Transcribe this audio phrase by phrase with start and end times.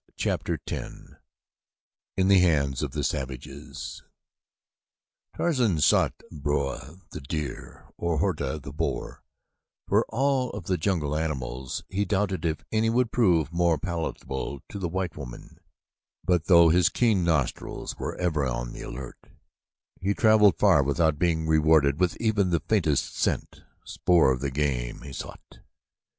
[0.17, 1.03] Chapter X
[2.17, 4.01] In the Hands of Savages
[5.37, 9.21] Tarzan sought Bara, the deer, or Horta, the boar,
[9.87, 14.79] for of all the jungle animals he doubted if any would prove more palatable to
[14.79, 15.59] the white woman,
[16.25, 19.25] but though his keen nostrils were ever on the alert,
[19.99, 25.01] he traveled far without being rewarded with even the faintest scent spoor of the game
[25.01, 25.59] he sought.